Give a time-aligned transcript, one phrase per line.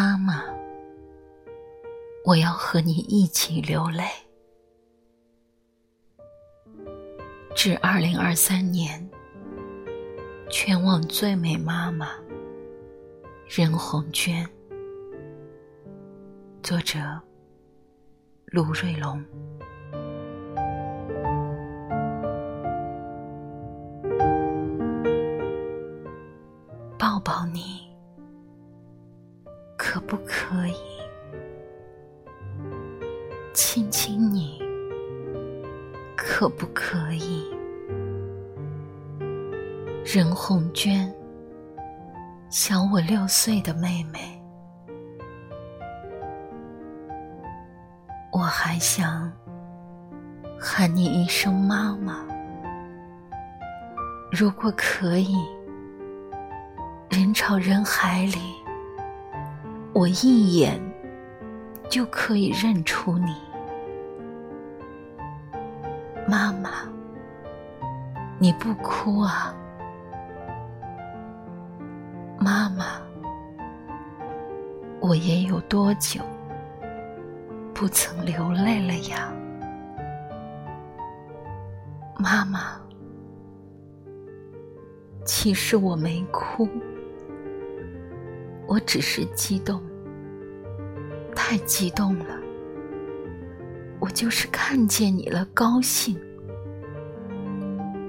[0.00, 0.44] 妈妈，
[2.24, 4.04] 我要和你一起流泪。
[7.56, 9.10] 致二零二三年
[10.48, 12.10] 全网最美妈妈
[13.48, 14.48] 任红娟，
[16.62, 17.00] 作者
[18.52, 19.20] 卢瑞龙。
[26.96, 27.87] 抱抱你。
[30.08, 30.74] 不可以
[33.52, 34.58] 亲亲你？
[36.16, 37.46] 可不可以？
[40.02, 41.14] 任红娟，
[42.48, 44.42] 小我六岁的妹妹，
[48.32, 49.30] 我还想
[50.58, 52.26] 喊你一声妈妈。
[54.32, 55.36] 如果可以，
[57.10, 58.57] 人潮人海里。
[59.98, 60.80] 我一眼
[61.90, 63.34] 就可以认出你，
[66.24, 66.70] 妈妈，
[68.38, 69.52] 你不哭啊？
[72.38, 73.02] 妈妈，
[75.00, 76.20] 我也有多久
[77.74, 79.32] 不曾流泪了呀？
[82.16, 82.80] 妈妈，
[85.24, 86.68] 其实我没哭。
[88.68, 89.82] 我只是激动，
[91.48, 92.38] 太激动了。
[93.98, 96.14] 我就是看见你了，高兴，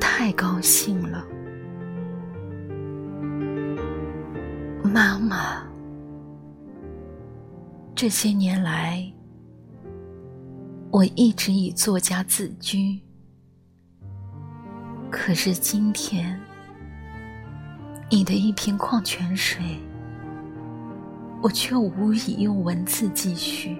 [0.00, 1.26] 太高兴了。
[4.84, 5.66] 妈妈，
[7.92, 9.12] 这些年来，
[10.92, 13.00] 我一直以作家自居，
[15.10, 16.40] 可是今天，
[18.08, 19.60] 你的一瓶矿泉水。
[21.44, 23.78] 我却无以用文字继续。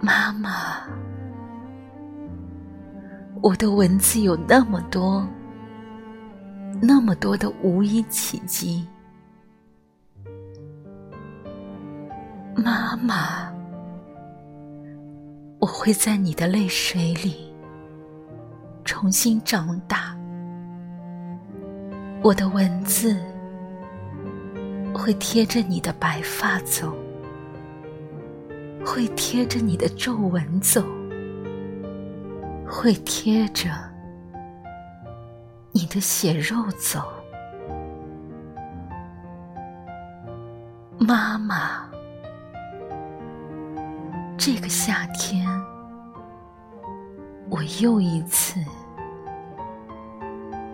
[0.00, 0.88] 妈妈，
[3.42, 5.28] 我的文字有那么多，
[6.80, 8.88] 那么多的无以企及。
[12.54, 13.52] 妈妈，
[15.58, 17.54] 我会在你的泪水里
[18.82, 20.16] 重新长大。
[22.22, 23.14] 我的文字。
[24.96, 26.92] 会贴着你的白发走，
[28.84, 30.82] 会贴着你的皱纹走，
[32.66, 33.68] 会贴着
[35.72, 37.02] 你的血肉走。
[40.98, 41.88] 妈妈，
[44.36, 45.46] 这个夏天，
[47.50, 48.58] 我又一次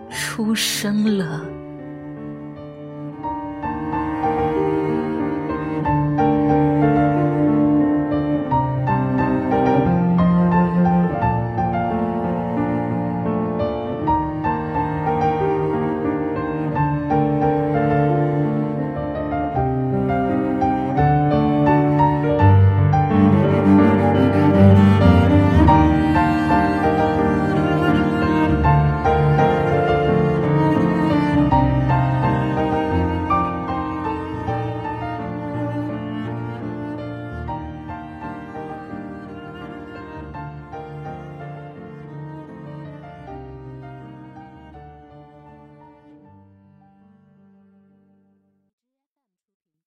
[0.09, 1.43] 出生了。